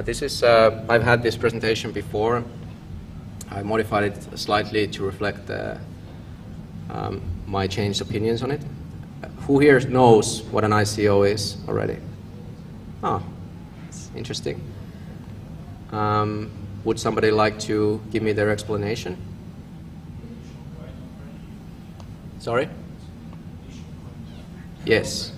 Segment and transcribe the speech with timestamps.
[0.00, 2.42] Uh, this is, uh, I've had this presentation before.
[3.50, 5.76] I modified it slightly to reflect uh,
[6.88, 8.62] um, my changed opinions on it.
[9.46, 11.98] Who here knows what an ICO is already?
[13.02, 13.22] Ah,
[13.88, 14.62] it's interesting.
[15.92, 16.50] Um,
[16.84, 19.18] would somebody like to give me their explanation?
[22.38, 22.70] Sorry?
[24.86, 25.32] Yes.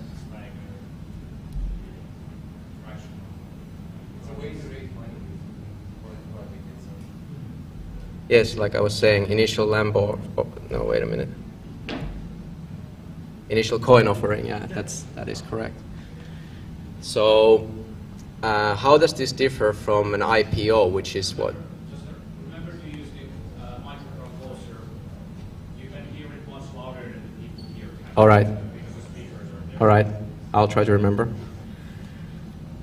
[8.33, 10.19] Yes, like I was saying, initial Lambo.
[10.39, 11.29] Oh, no, wait a minute.
[13.51, 14.47] Initial coin offering.
[14.47, 15.75] Yeah, that's that is correct.
[17.03, 17.69] So,
[18.43, 21.55] uh, how does this differ from an IPO, which is what?
[21.91, 22.05] Just
[22.47, 24.81] remember to use the uh, microphone closer.
[25.79, 28.13] You can hear it much louder than the people here can.
[28.17, 28.47] All right.
[28.47, 29.81] Because the speakers are there.
[29.81, 30.07] All right,
[30.55, 31.31] I'll try to remember.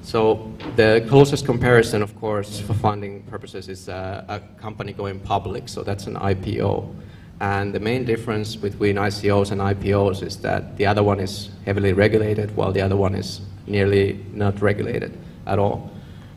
[0.04, 5.70] So the closest comparison, of course, for funding purposes is uh, a company going public,
[5.70, 6.94] so that's an IPO.
[7.42, 11.94] And the main difference between ICOs and IPOs is that the other one is heavily
[11.94, 15.90] regulated, while the other one is nearly not regulated at all.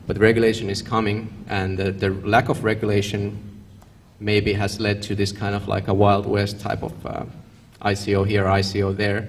[0.06, 3.38] But regulation is coming, and the, the lack of regulation
[4.20, 7.24] maybe has led to this kind of like a Wild West type of uh,
[7.82, 9.28] ICO here, ICO there,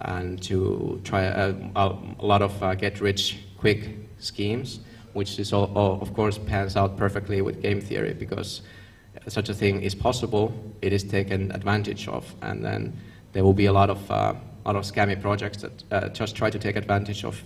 [0.00, 4.80] and to try a, a, a lot of uh, get rich quick schemes,
[5.12, 8.62] which is all, all, of course pans out perfectly with game theory because
[9.26, 10.52] such a thing is possible,
[10.82, 12.96] it is taken advantage of, and then
[13.32, 16.50] there will be a lot of, uh, lot of scammy projects that uh, just try
[16.50, 17.42] to take advantage of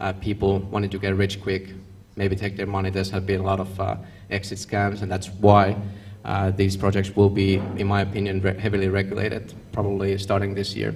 [0.00, 1.74] uh, people wanting to get rich quick,
[2.16, 2.90] maybe take their money.
[2.90, 3.96] There's have been a lot of uh,
[4.30, 5.76] exit scams, and that's why
[6.24, 10.94] uh, these projects will be, in my opinion, re heavily regulated, probably starting this year.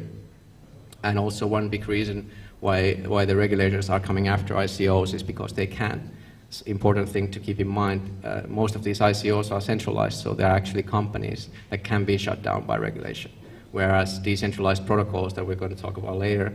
[1.03, 5.53] And also one big reason why, why the regulators are coming after ICOs is because
[5.53, 6.11] they can.
[6.49, 8.01] It's an important thing to keep in mind.
[8.25, 12.43] Uh, most of these ICOs are centralized, so they're actually companies that can be shut
[12.43, 13.31] down by regulation.
[13.73, 16.53] Whereas decentralized protocols that we're going to talk about later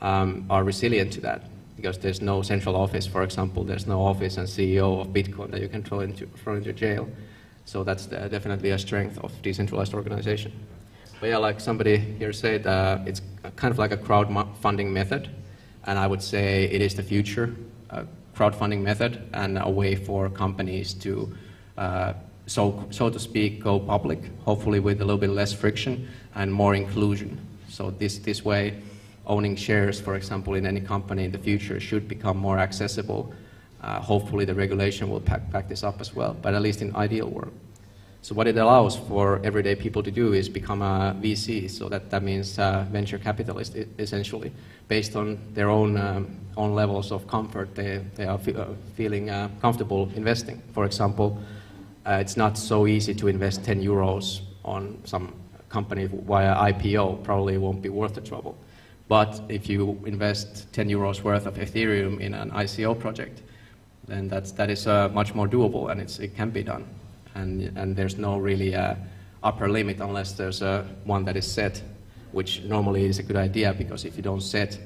[0.00, 1.44] um, are resilient to that
[1.76, 5.60] because there's no central office, for example, there's no office and CEO of Bitcoin that
[5.60, 7.08] you can throw into, throw into jail.
[7.64, 10.52] So that's the, definitely a strength of decentralized organization.
[11.22, 13.22] But yeah, like somebody here said, uh, it's
[13.54, 15.30] kind of like a crowdfunding method,
[15.84, 17.54] and I would say it is the future
[17.90, 18.02] uh,
[18.36, 21.32] crowdfunding method and a way for companies to,
[21.78, 22.14] uh,
[22.46, 26.74] so, so to speak, go public, hopefully with a little bit less friction and more
[26.74, 27.38] inclusion.
[27.68, 28.82] So this, this way,
[29.24, 33.32] owning shares, for example, in any company in the future should become more accessible.
[33.80, 36.92] Uh, hopefully the regulation will pack, pack this up as well, but at least in
[36.96, 37.52] ideal world.
[38.22, 41.68] So what it allows for everyday people to do is become a VC.
[41.68, 44.52] So that, that means uh, venture capitalist, essentially,
[44.86, 47.74] based on their own um, own levels of comfort.
[47.74, 48.66] They they are fe uh,
[48.96, 50.62] feeling uh, comfortable investing.
[50.72, 51.36] For example,
[52.06, 55.32] uh, it's not so easy to invest 10 euros on some
[55.68, 57.24] company via IPO.
[57.24, 58.54] Probably won't be worth the trouble.
[59.08, 63.42] But if you invest 10 euros worth of Ethereum in an ICO project,
[64.06, 66.84] then that's, that is uh, much more doable, and it's, it can be done
[67.34, 68.94] and, and there's no really uh,
[69.42, 71.82] upper limit unless there's a one that is set,
[72.32, 74.78] which normally is a good idea because if you don't set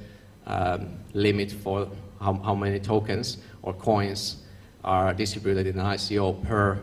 [0.47, 1.89] um, limit for
[2.21, 4.43] how, how many tokens or coins
[4.85, 6.83] are distributed in an ICO per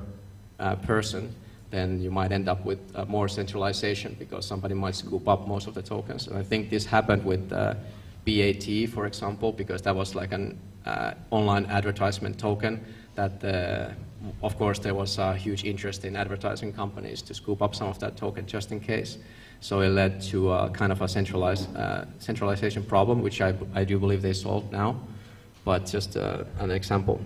[0.59, 1.33] uh, person,
[1.71, 5.67] then you might end up with uh, more centralization because somebody might scoop up most
[5.67, 6.27] of the tokens.
[6.27, 7.73] And I think this happened with uh,
[8.25, 12.83] BAT, for example, because that was like an uh, online advertisement token
[13.15, 13.93] that uh,
[14.41, 17.99] of course, there was a huge interest in advertising companies to scoop up some of
[17.99, 19.17] that token just in case.
[19.59, 23.83] So it led to a kind of a centralized, uh, centralization problem, which I, I
[23.83, 24.99] do believe they solved now,
[25.65, 27.21] but just uh, an example.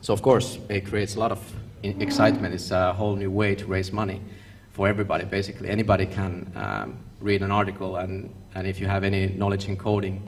[0.00, 1.40] So of course, it creates a lot of
[1.82, 2.54] excitement.
[2.54, 4.20] It's a whole new way to raise money
[4.72, 5.68] for everybody, basically.
[5.68, 10.22] Anybody can um, read an article, and, and if you have any knowledge in coding,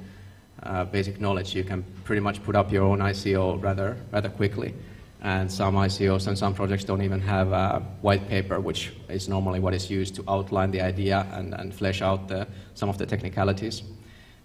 [0.62, 4.74] uh, basic knowledge, you can pretty much put up your own ICO rather, rather quickly
[5.22, 9.58] and some ICOs and some projects don't even have a white paper, which is normally
[9.60, 13.06] what is used to outline the idea and, and flesh out the, some of the
[13.06, 13.82] technicalities.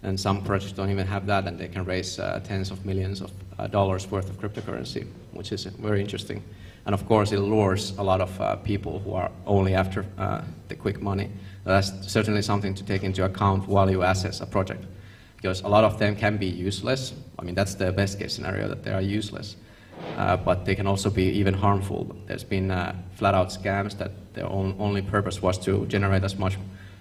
[0.03, 3.21] And some projects don't even have that, and they can raise uh, tens of millions
[3.21, 6.41] of uh, dollars worth of cryptocurrency, which is very interesting.
[6.87, 10.41] And of course, it lures a lot of uh, people who are only after uh,
[10.67, 11.29] the quick money.
[11.63, 14.83] That's certainly something to take into account while you assess a project,
[15.41, 17.13] because a lot of them can be useless.
[17.39, 19.55] I mean, that's the best case scenario that they are useless
[20.17, 22.15] uh, but they can also be even harmful.
[22.27, 26.57] There's been uh, flat-out scams that their own, only purpose was to generate as much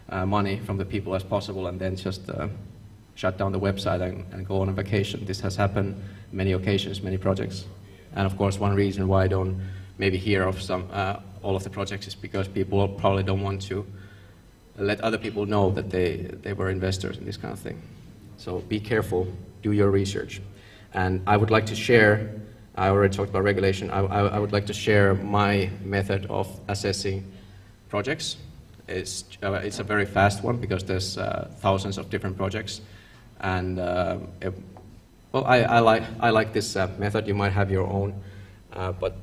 [0.09, 2.49] uh, money from the people as possible and then just uh,
[3.15, 5.25] shut down the website and, and, go on a vacation.
[5.25, 6.03] This has happened
[6.33, 7.67] many occasions, many projects.
[8.15, 9.61] And of course, one reason why I don't
[9.99, 13.63] maybe hear of some uh, all of the projects is because people probably don't want
[13.63, 13.87] to
[14.77, 17.81] let other people know that they, they were investors in this kind of thing.
[18.41, 19.29] So be careful,
[19.63, 20.41] do your research.
[20.95, 22.41] And I would like to share,
[22.75, 26.49] I already talked about regulation, I, I, I would like to share my method of
[26.67, 27.31] assessing
[27.91, 28.39] projects.
[28.89, 32.81] It's, uh, it's a very fast one because there's uh, thousands of different projects.
[33.41, 34.55] And uh, it,
[35.33, 37.29] well, I, I, like, I like this uh, method.
[37.29, 38.15] You might have your own,
[38.73, 39.19] uh, but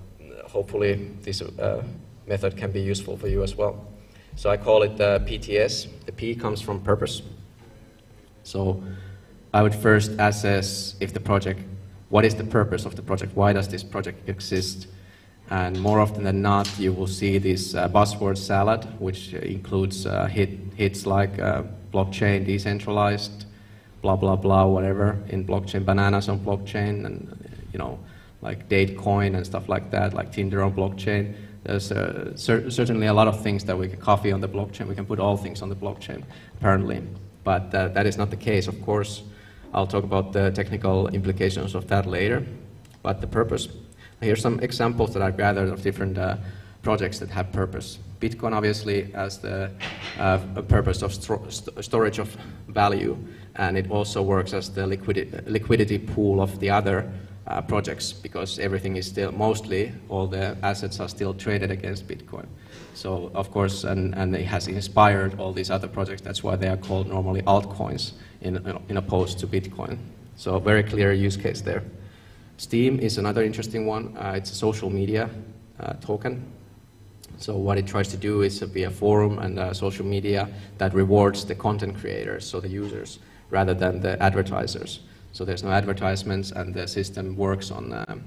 [0.46, 1.84] hopefully this uh,
[2.28, 3.84] method can be useful for you as well.
[4.36, 5.88] So I call it PTS.
[6.06, 7.24] The P comes from purpose.
[8.44, 8.82] So
[9.58, 11.60] I would first assess if the project,
[12.10, 13.36] what is the purpose of the project?
[13.36, 14.86] Why does this project exist?
[15.50, 20.28] And more often than not, you will see this uh, buzzword salad, which includes uh,
[20.28, 23.46] hit, hits like uh, blockchain, decentralized,
[24.04, 27.16] blah, blah, blah, whatever, in blockchain, bananas on blockchain, and,
[27.74, 27.98] you know,
[28.44, 31.34] like Datecoin and stuff like that, like Tinder on blockchain.
[31.64, 34.88] There's uh, cer certainly a lot of things that we can copy on the blockchain.
[34.88, 36.22] We can put all things on the blockchain,
[36.60, 37.02] apparently.
[37.44, 39.24] But uh, that is not the case, of course.
[39.74, 42.46] I'll talk about the technical implications of that later.
[43.04, 43.68] But the purpose.
[44.22, 46.38] Here's some examples that I've gathered of different uh,
[46.82, 48.00] projects that have purpose.
[48.20, 49.70] Bitcoin obviously has the
[50.20, 52.36] uh, purpose of st storage of
[52.68, 53.16] value,
[53.56, 57.12] and it also works as the liquidity, liquidity pool of the other
[57.48, 62.46] uh, projects because everything is still mostly all the assets are still traded against Bitcoin.
[62.94, 66.22] So of course, and, and it has inspired all these other projects.
[66.22, 68.58] That's why they are called normally altcoins in,
[68.90, 69.98] in opposed to Bitcoin.
[70.36, 71.84] So very clear use case there.
[72.58, 74.16] Steem is another interesting one.
[74.18, 75.30] Uh, it's a social media
[75.80, 76.44] uh, token.
[77.38, 80.50] So what it tries to do is to be a forum and social media
[80.80, 83.20] that rewards the content creators, so the users,
[83.52, 85.02] rather than the advertisers.
[85.38, 88.24] So there's no advertisements, and the system works on um,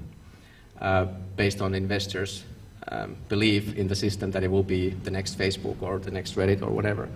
[0.79, 2.45] uh, based on investors'
[2.87, 6.37] um, belief in the system that it will be the next Facebook or the next
[6.37, 7.09] Reddit or whatever.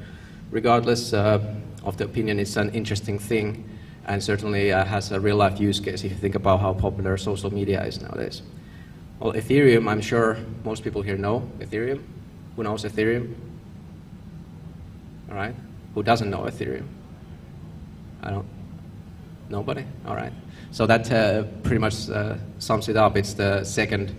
[0.52, 1.40] Regardless uh,
[1.86, 3.64] of the opinion, it's an interesting thing,
[4.06, 7.54] and certainly uh, has a real-life use case if you think about how popular social
[7.54, 8.42] media is nowadays.
[9.22, 12.04] Well, Ethereum, I'm sure most people here know Ethereum.
[12.58, 13.34] Who knows Ethereum?
[15.30, 15.56] All right.
[15.94, 16.86] Who doesn't know Ethereum?
[18.22, 18.55] I don't.
[19.50, 19.86] Nobody?
[20.08, 20.34] All right.
[20.72, 23.16] So that uh, pretty much uh, sums it up.
[23.16, 24.16] It's the second,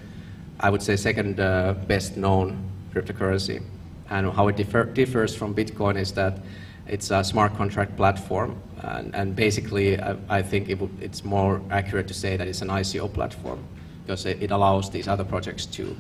[0.61, 2.59] I would say, second uh, best known
[2.95, 3.63] cryptocurrency.
[4.09, 6.39] And how it differ differs from Bitcoin is that
[6.87, 8.57] it's a smart contract platform.
[8.83, 12.69] And, and basically, I, I think it it's more accurate to say that it's an
[12.69, 13.65] ICO platform
[14.05, 15.97] because it, it, allows these other projects to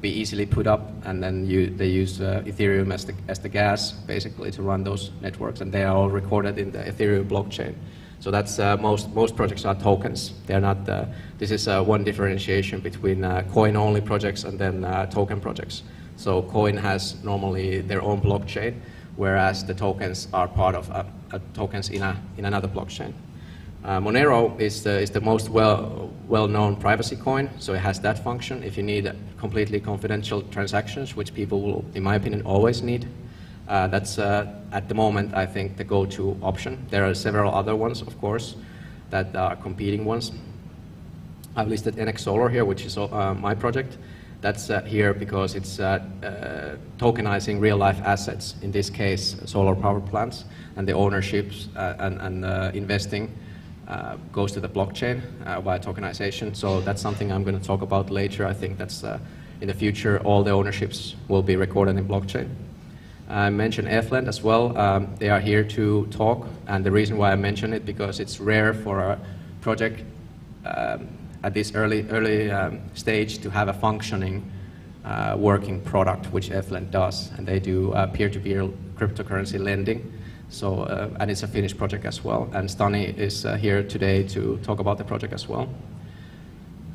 [0.00, 3.50] be easily put up, and then you, they use uh, Ethereum as the, as the
[3.50, 7.74] gas, basically, to run those networks, and they are all recorded in the Ethereum blockchain.
[8.20, 10.34] So that's uh, most most projects are tokens.
[10.46, 10.86] They're not.
[10.88, 11.06] Uh,
[11.38, 15.82] this is uh, one differentiation between uh, coin-only projects and then uh, token projects.
[16.16, 18.74] So coin has normally their own blockchain,
[19.16, 21.04] whereas the tokens are part of uh,
[21.54, 23.12] tokens in a in another blockchain.
[23.82, 28.62] Monero is the, is the most well, well-known privacy coin, so it has that function.
[28.62, 33.08] If you need completely confidential transactions, which people will, in my opinion, always need,
[33.70, 36.84] uh, that's, uh, at the moment, I think, the go-to option.
[36.90, 38.56] There are several other ones, of course,
[39.10, 40.32] that are competing ones.
[41.54, 43.96] I've listed NX Solar here, which is uh, my project.
[44.40, 50.00] That's uh, here because it's uh, uh, tokenizing real-life assets, in this case, solar power
[50.00, 53.32] plants, and the ownerships and, and investing
[54.32, 55.20] goes to the blockchain
[55.62, 56.56] via tokenization.
[56.56, 58.46] So that's something I'm going to talk about later.
[58.46, 59.04] I think that's
[59.60, 62.48] in the future, all the ownerships will be recorded in blockchain.
[63.30, 64.76] I mentioned ETHLend as well.
[64.76, 68.40] Um, they are here to talk, and the reason why I mention it because it's
[68.40, 69.20] rare for a
[69.60, 70.02] project
[70.64, 71.08] um,
[71.44, 74.50] at this early early um, stage to have a functioning
[75.04, 80.12] uh, working product, which ETHLend does, and they do uh, peer-to-peer cryptocurrency lending.
[80.48, 82.50] So, uh, and it's a Finnish project as well.
[82.52, 85.68] And Stani is uh, here today to talk about the project as well.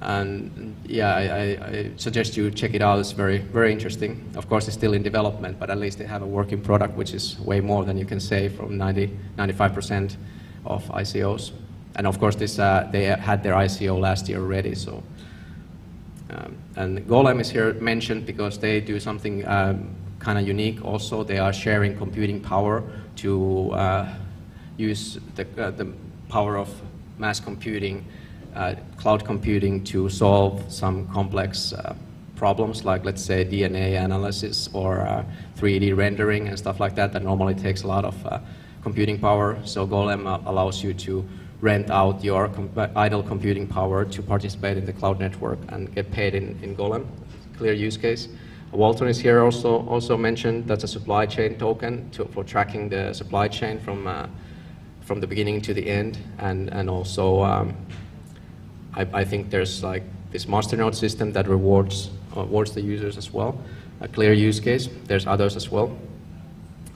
[0.01, 2.99] And yeah, I, I, suggest you check it out.
[2.99, 4.29] It's very, very interesting.
[4.35, 7.13] Of course, it's still in development, but at least they have a working product, which
[7.13, 10.17] is way more than you can say from 90, 95%
[10.65, 11.51] of ICOs.
[11.95, 14.75] And of course, this, uh, they had their ICO last year already.
[14.75, 15.01] So,
[16.29, 20.83] um, and Golem is here mentioned because they do something um, kind of unique.
[20.83, 22.83] Also, they are sharing computing power
[23.17, 24.13] to uh,
[24.77, 25.91] use the, uh, the
[26.27, 26.69] power of
[27.17, 28.05] mass computing
[28.97, 31.95] cloud computing to solve some complex uh,
[32.35, 35.23] problems like let's say DNA analysis or uh,
[35.57, 38.39] 3D rendering and stuff like that that normally takes a lot of uh,
[38.81, 39.57] computing power.
[39.65, 41.25] So Golem uh, allows you to
[41.61, 46.11] rent out your com- idle computing power to participate in the cloud network and get
[46.11, 47.05] paid in, in Golem.
[47.57, 48.27] Clear use case.
[48.71, 50.67] Walton is here also also mentioned.
[50.67, 54.27] That's a supply chain token to, for tracking the supply chain from uh,
[55.01, 57.73] from the beginning to the end, and and also um,
[58.95, 63.31] I, I, think there's like this masternode system that rewards uh, rewards the users as
[63.31, 63.59] well.
[64.01, 64.89] A clear use case.
[65.05, 65.97] There's others as well.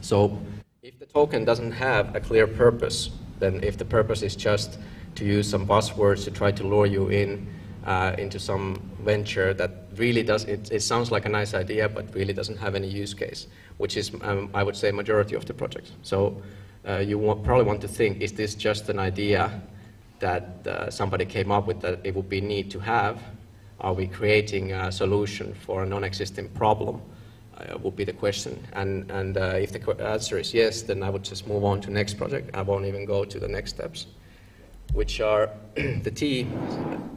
[0.01, 0.37] So
[0.81, 4.79] if the token doesn't have a clear purpose, then if the purpose is just
[5.15, 7.47] to use some buzzwords to try to lure you in
[7.85, 12.13] uh, into some venture that really does, it, it, sounds like a nice idea, but
[12.13, 15.53] really doesn't have any use case, which is, um, I would say, majority of the
[15.53, 15.93] projects.
[16.03, 16.41] So
[16.87, 19.61] uh, you want, probably want to think, is this just an idea
[20.19, 23.21] that uh, somebody came up with that it would be neat to have?
[23.79, 27.01] Are we creating a solution for a non-existing problem?
[27.57, 28.57] Uh, would be the question.
[28.71, 31.91] And, and uh, if the answer is yes, then I would just move on to
[31.91, 32.55] next project.
[32.55, 34.07] I won't even go to the next steps
[34.93, 36.47] which are the T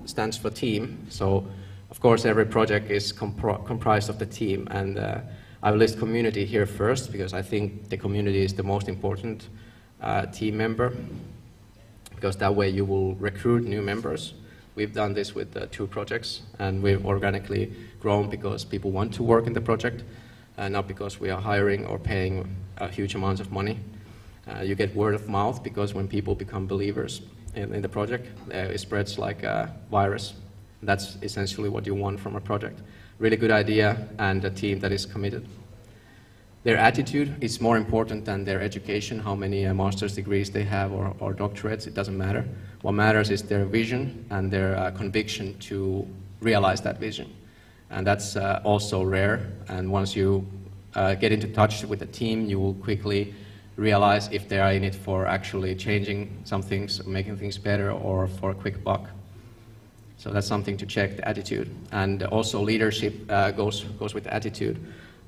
[0.04, 1.06] stands for team.
[1.08, 1.46] So,
[1.90, 5.20] of course, every project is compr comprised of the team, and uh,
[5.62, 9.48] I will list community here first because I think the community is the most important
[10.00, 10.92] uh, team member
[12.22, 14.34] because that way you will recruit new members.
[14.76, 19.24] We've done this with uh, two projects, and we've organically grown because people want to
[19.24, 20.04] work in the project,
[20.56, 22.54] uh, not because we are hiring or paying
[22.92, 23.80] huge amounts of money.
[24.46, 27.22] Uh, you get word of mouth because when people become believers,
[27.56, 30.34] in, in the project, uh, it spreads like a virus.
[30.80, 32.82] That's essentially what you want from a project.
[33.18, 35.48] Really good idea and a team that is committed.
[36.64, 40.92] Their attitude is more important than their education, how many uh, master's degrees they have
[40.92, 42.44] or, or, doctorates, it doesn't matter.
[42.82, 46.06] What matters is their vision and their uh, conviction to
[46.40, 47.34] realize that vision.
[47.90, 49.50] And that's uh, also rare.
[49.68, 50.46] And once you
[50.94, 53.34] uh, get into touch with the team, you will quickly
[53.76, 58.28] realize if they are in it for actually changing some things, making things better, or
[58.28, 59.08] for a quick buck.
[60.16, 61.74] So that's something to check, the attitude.
[61.90, 64.78] And also leadership uh, goes, goes with attitude.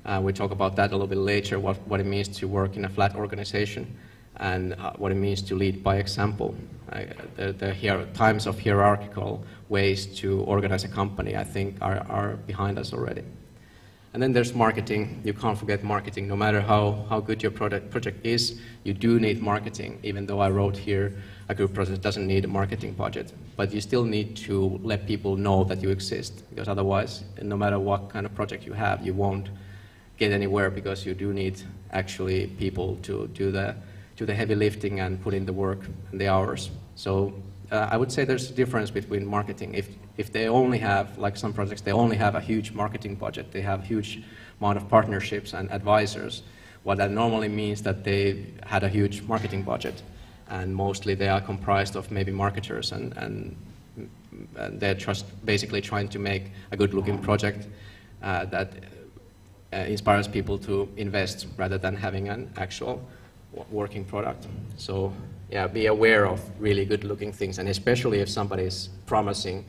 [0.05, 2.77] Uh, we talk about that a little bit later, what, what it means to work
[2.77, 3.97] in a flat organization
[4.37, 6.53] and uh, what it means to lead by example.
[7.37, 12.77] the, the times of hierarchical ways to organize a company, I think, are, are behind
[12.77, 13.23] us already.
[14.13, 15.21] And then there's marketing.
[15.25, 16.27] You can't forget marketing.
[16.27, 20.39] No matter how, how good your product, project is, you do need marketing, even though
[20.39, 21.17] I wrote here
[21.49, 23.33] a group project doesn't need a marketing budget.
[23.57, 27.77] But you still need to let people know that you exist, because otherwise, no matter
[27.79, 29.49] what kind of project you have, you won't
[30.17, 33.75] get anywhere because you do need actually people to do the,
[34.15, 35.79] do the heavy lifting and put in the work
[36.11, 36.69] and the hours.
[36.95, 37.33] So
[37.71, 39.73] uh, I would say there's a difference between marketing.
[39.73, 43.51] If, if they only have, like some projects, they only have a huge marketing budget,
[43.51, 44.23] they have huge
[44.59, 46.43] amount of partnerships and advisors,
[46.83, 50.01] what that normally means that they had a huge marketing budget.
[50.47, 53.55] And mostly they are comprised of maybe marketers and, and,
[54.55, 57.67] and they're just basically trying to make a good looking project
[58.21, 58.69] uh, that
[59.75, 63.01] uh, inspires people to invest rather than having an actual
[63.69, 64.47] working product.
[64.77, 65.11] So
[65.51, 69.65] yeah, be aware of really good-looking things, and especially if somebody is promising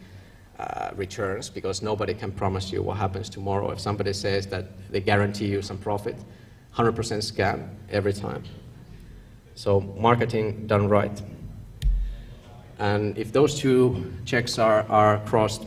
[0.59, 3.71] uh, returns, because nobody can promise you what happens tomorrow.
[3.71, 6.17] If somebody says that they guarantee you some profit,
[6.75, 8.43] 100% scam every time.
[9.55, 11.23] So marketing done right.
[12.79, 15.67] And if those two checks are, are crossed,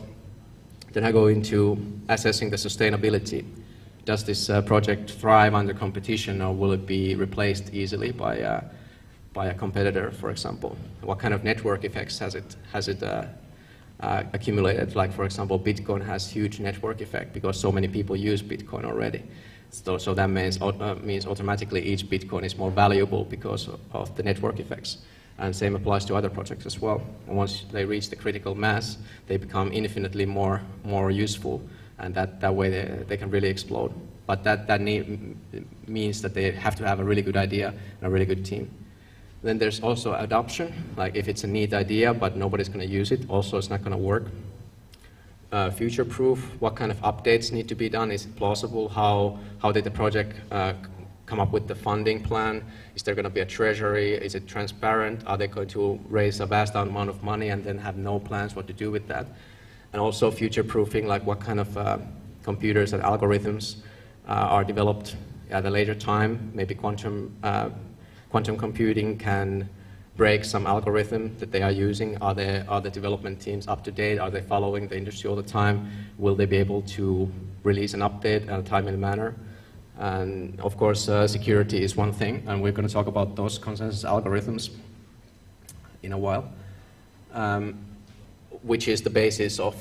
[0.92, 1.78] then I go into
[2.08, 3.44] assessing the sustainability.
[4.10, 8.60] Does this uh, project thrive under competition, or will it be replaced easily by uh,
[9.32, 10.76] by a competitor, for example?
[11.02, 13.26] What kind of network effects has it, has it uh,
[14.00, 14.96] uh, accumulated?
[14.96, 19.22] Like, for example, Bitcoin has huge network effect because so many people use Bitcoin already.
[19.70, 24.16] So, so that means, uh, means automatically each Bitcoin is more valuable because of, of
[24.16, 24.98] the network effects.
[25.38, 27.00] And same applies to other projects as well.
[27.28, 28.98] And once they reach the critical mass,
[29.28, 31.62] they become infinitely more, more useful,
[32.00, 33.92] and that, that way they, they can really explode.
[34.26, 35.36] But that, that need,
[35.86, 38.70] means that they have to have a really good idea and a really good team.
[39.42, 43.10] Then there's also adoption, like if it's a neat idea but nobody's going to use
[43.10, 44.26] it, also it's not going to work.
[45.50, 48.12] Uh, future proof, what kind of updates need to be done?
[48.12, 48.88] Is it plausible?
[48.88, 50.74] How, how did the project uh,
[51.26, 52.64] come up with the funding plan?
[52.94, 54.12] Is there going to be a treasury?
[54.12, 55.22] Is it transparent?
[55.26, 58.54] Are they going to raise a vast amount of money and then have no plans
[58.54, 59.26] what to do with that?
[59.92, 61.98] And also future proofing, like what kind of uh,
[62.42, 63.76] computers and algorithms
[64.28, 65.16] uh, are developed
[65.50, 67.70] at a later time, maybe quantum uh,
[68.30, 69.68] quantum computing can
[70.16, 72.16] break some algorithm that they are using?
[72.18, 74.18] Are, they, are the development teams up to date?
[74.18, 75.90] Are they following the industry all the time?
[76.18, 77.30] Will they be able to
[77.64, 79.34] release an update in a timely manner?
[79.98, 83.58] And of course, uh, security is one thing, and we're going to talk about those
[83.58, 84.70] consensus algorithms
[86.02, 86.50] in a while.
[87.32, 87.89] um,
[88.62, 89.74] which is the basis of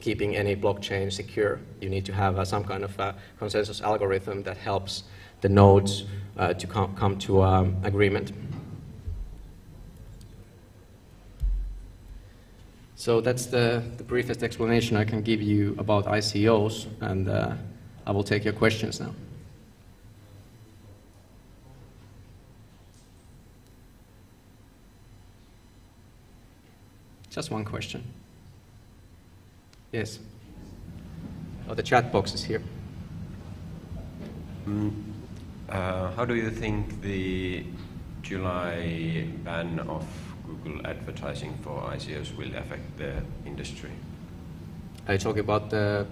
[0.00, 1.60] keeping any blockchain secure.
[1.80, 5.04] You need to have uh, some kind of uh, consensus algorithm that helps
[5.40, 6.04] the nodes
[6.36, 8.32] uh, to com come to um, agreement.
[12.96, 17.54] So that's the, the briefest explanation I can give you about ICOs, and uh,
[18.06, 19.14] I will take your questions now.
[27.34, 28.04] Just one question.
[29.90, 30.20] Yes.
[31.68, 32.62] Oh, the chat box is here.
[34.68, 34.92] Mm,
[35.68, 37.64] uh, how do you think the
[38.22, 40.06] July ban of
[40.46, 43.90] Google advertising for ICOs will affect the industry?
[45.08, 46.06] Are you talking about the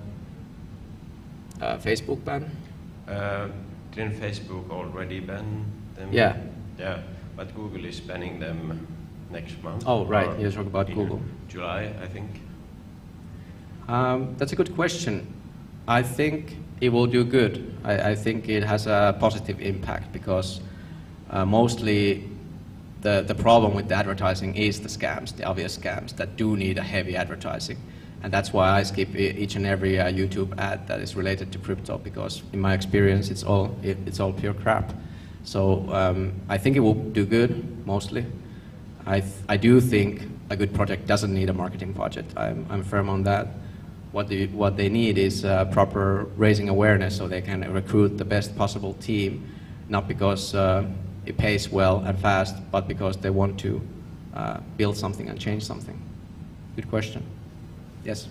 [1.61, 2.51] uh, Facebook ban?
[3.07, 3.47] Uh,
[3.95, 6.09] didn't Facebook already ban them?
[6.13, 6.37] Yeah.
[6.81, 6.99] Yeah,
[7.37, 8.89] but Google is banning them
[9.33, 9.85] next month.
[9.87, 10.39] Oh, right.
[10.39, 11.21] You're talking about Google.
[11.49, 12.31] July, I think.
[13.89, 15.27] Um, that's a good question.
[15.89, 17.75] I think it will do good.
[17.85, 20.61] I, I think it has a positive impact because
[21.31, 22.29] uh, mostly
[23.01, 26.79] the, the problem with the advertising is the scams, the obvious scams that do need
[26.79, 27.79] a heavy advertising.
[28.23, 31.59] And that's why I skip each and every uh, YouTube ad that is related to
[31.59, 34.93] crypto because in my experience it's all, it, it's all pure crap.
[35.43, 38.25] So um, I think it will do good, mostly.
[39.07, 42.27] I, I do think a good project doesn't need a marketing budget.
[42.37, 43.49] I'm, I'm firm on that.
[44.13, 48.25] What they, what they need is uh, proper raising awareness so they can recruit the
[48.25, 49.49] best possible team,
[49.89, 50.87] not because uh,
[51.25, 53.81] it pays well and fast, but because they want to
[54.35, 56.01] uh, build something and change something.
[56.77, 57.25] Good question.
[58.05, 58.29] Yes.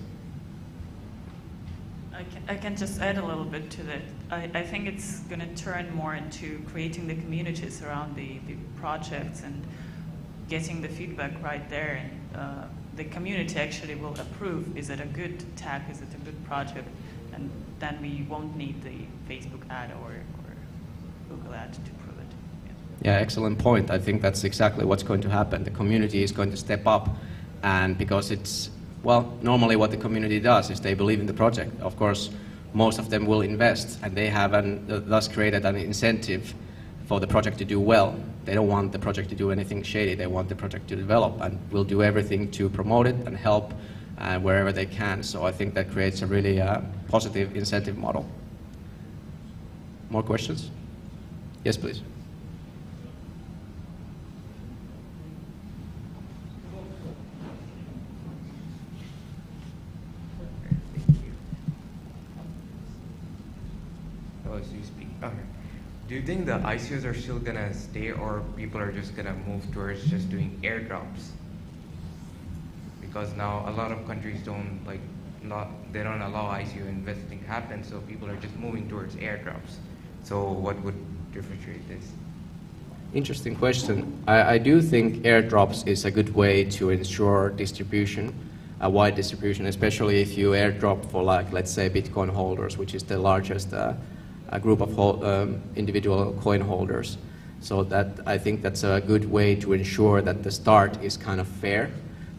[2.13, 4.01] I can, I can just add a little bit to that.
[4.29, 8.55] I, I think it's going to turn more into creating the communities around the, the
[8.79, 9.65] projects and
[10.51, 12.01] getting the feedback right there.
[12.01, 12.65] And uh,
[12.97, 16.89] the community actually will approve is it a good tag, is it a good project?
[17.33, 18.97] And then we won't need the
[19.29, 20.53] Facebook ad or, or
[21.29, 22.31] Google ad to prove it.
[22.65, 23.13] Yeah.
[23.13, 23.89] Yeah, excellent point.
[23.89, 25.63] I think that's exactly what's going to happen.
[25.63, 27.07] The community is going to step up,
[27.63, 28.71] and because it's,
[29.03, 31.71] well, normally what the community does is they believe in the project.
[31.81, 32.29] Of course,
[32.73, 36.53] most of them will invest, and they have an, uh, thus created an incentive
[37.11, 38.15] for the project to do well.
[38.45, 40.15] They don't want the project to do anything shady.
[40.15, 43.73] They want the project to develop, and we'll do everything to promote it and help
[44.17, 45.21] uh, wherever they can.
[45.21, 48.25] So I think that creates a really uh, positive incentive model.
[50.09, 50.71] More questions?
[51.65, 52.01] Yes, please.
[64.49, 65.07] Oh, so you speak.
[65.21, 65.50] Okay.
[66.11, 69.63] Do you think the ICOs are still gonna stay, or people are just gonna move
[69.71, 71.29] towards just doing airdrops?
[72.99, 74.99] Because now a lot of countries don't like,
[75.41, 79.79] not they don't allow ICO investing to happen, so people are just moving towards airdrops.
[80.23, 80.99] So what would
[81.31, 82.11] differentiate this?
[83.13, 84.21] Interesting question.
[84.27, 88.37] I, I do think airdrops is a good way to ensure distribution,
[88.81, 93.03] a wide distribution, especially if you airdrop for like, let's say, Bitcoin holders, which is
[93.03, 93.93] the largest uh,
[94.51, 97.17] a group of hol- um, individual coin holders.
[97.61, 101.39] So that I think that's a good way to ensure that the start is kind
[101.39, 101.91] of fair,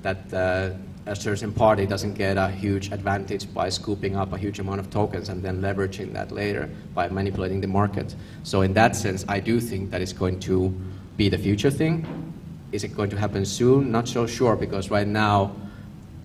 [0.02, 0.70] that uh,
[1.06, 4.90] a certain party doesn't get a huge advantage by scooping up a huge amount of
[4.90, 8.14] tokens and then leveraging that later by manipulating the market.
[8.44, 10.72] So in that sense, I do think that it's going to
[11.16, 12.06] be the future thing.
[12.70, 13.90] Is it going to happen soon?
[13.90, 15.54] Not so sure because right now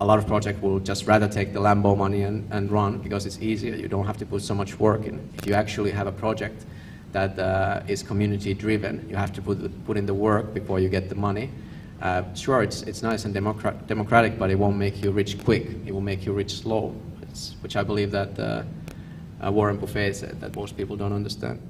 [0.00, 3.26] a lot of projects will just rather take the Lambo money and, and run because
[3.26, 3.74] it's easier.
[3.74, 5.28] You don't have to put so much work in.
[5.38, 6.64] If you actually have a project
[7.12, 10.88] that uh, is community driven, you have to put, put in the work before you
[10.88, 11.50] get the money.
[12.00, 15.66] Uh, sure, it's, it's nice and democra- democratic, but it won't make you rich quick.
[15.84, 18.62] It will make you rich slow, it's, which I believe that uh,
[19.44, 21.60] uh, Warren Buffett said that most people don't understand.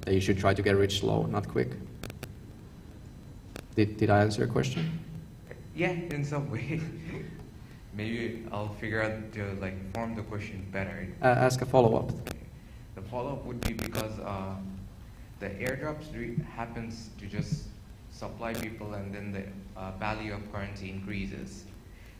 [0.00, 1.70] That you should try to get rich slow, not quick.
[3.76, 4.98] Did, did I answer your question?
[5.76, 6.80] Yeah, in some way.
[7.94, 11.08] Maybe I'll figure out to like form the question better.
[11.22, 12.12] Uh, ask a follow up.
[12.94, 14.54] The follow-up would be because uh,
[15.38, 17.64] the airdrops re- happens to just
[18.12, 21.64] supply people and then the uh, value of currency increases.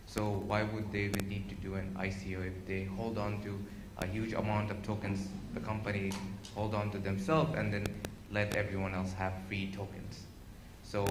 [0.07, 3.59] So why would they even need to do an ICO if they hold on to
[3.99, 6.11] a huge amount of tokens, the company
[6.55, 7.87] hold on to themselves and then
[8.33, 10.21] let everyone else have free tokens?
[10.83, 11.05] So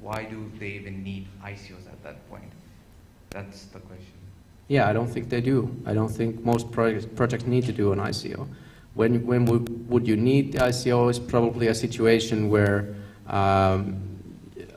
[0.00, 2.52] why do they even need ICOs at that point?
[3.32, 4.12] That's the question.
[4.68, 5.74] Yeah, I don't think they do.
[5.86, 8.48] I don't think most projects, projects need to do an ICO.
[8.94, 12.94] When, when would, would you need the ICO is probably a situation where
[13.26, 14.12] um,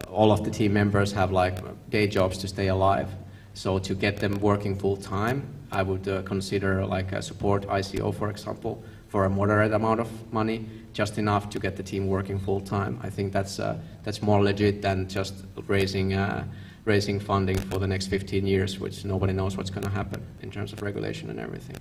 [0.10, 1.58] all of the team members have like
[1.90, 3.10] day jobs to stay alive.
[3.54, 8.14] So to get them working full time, I would uh, consider like a support ICO,
[8.14, 12.40] for example, for a moderate amount of money, just enough to get the team working
[12.40, 13.00] full time.
[13.04, 15.34] I think that's uh, that's more legit than just
[15.68, 16.46] raising uh,
[16.86, 20.52] raising funding for the next 15 years, which nobody knows what's going to happen in
[20.52, 21.78] terms of regulation and everything.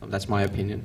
[0.00, 0.82] So that's my opinion.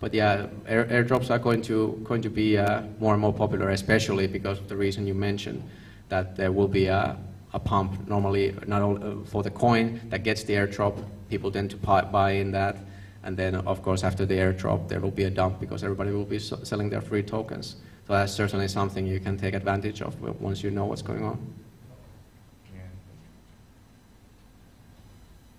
[0.00, 3.68] But yeah, air, airdrops are going to going to be uh, more and more popular,
[3.70, 5.62] especially because of the reason you mentioned
[6.08, 7.16] that there will be a,
[7.52, 11.04] a pump normally not only uh, for the coin that gets the airdrop.
[11.28, 12.78] People tend to buy, in that,
[13.22, 16.24] and then of course after the airdrop there will be a dump because everybody will
[16.24, 17.76] be selling their free tokens.
[18.10, 21.38] So that's certainly something you can take advantage of once you know what's going on.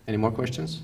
[0.05, 0.81] Any more questions?